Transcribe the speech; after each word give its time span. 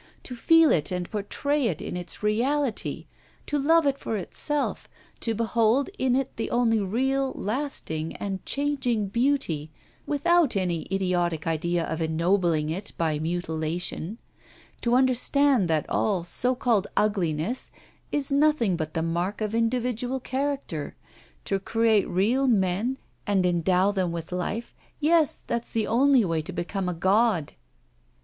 to 0.23 0.35
feel 0.35 0.71
it 0.71 0.91
and 0.91 1.11
portray 1.11 1.67
it 1.67 1.79
in 1.79 1.95
its 1.95 2.23
reality, 2.23 3.05
to 3.45 3.59
love 3.59 3.85
it 3.85 3.99
for 3.99 4.15
itself, 4.17 4.89
to 5.19 5.35
behold 5.35 5.91
in 5.99 6.15
it 6.15 6.35
the 6.37 6.49
only 6.49 6.79
real, 6.79 7.31
lasting, 7.35 8.15
and 8.15 8.43
changing 8.43 9.07
beauty, 9.09 9.69
without 10.07 10.55
any 10.55 10.87
idiotic 10.91 11.45
idea 11.45 11.85
of 11.85 12.01
ennobling 12.01 12.67
it 12.67 12.93
by 12.97 13.19
mutilation. 13.19 14.17
To 14.81 14.95
understand 14.95 15.67
that 15.67 15.85
all 15.87 16.23
so 16.23 16.55
called 16.55 16.87
ugliness 16.97 17.71
is 18.11 18.31
nothing 18.31 18.75
but 18.75 18.95
the 18.95 19.03
mark 19.03 19.39
of 19.39 19.53
individual 19.53 20.19
character, 20.19 20.95
to 21.45 21.59
create 21.59 22.09
real 22.09 22.47
men 22.47 22.97
and 23.27 23.45
endow 23.45 23.91
them 23.91 24.11
with 24.11 24.31
life 24.31 24.73
yes, 24.99 25.43
that's 25.45 25.69
the 25.71 25.85
only 25.85 26.25
way 26.25 26.41
to 26.41 26.51
become 26.51 26.89
a 26.89 26.93
god! 26.95 27.53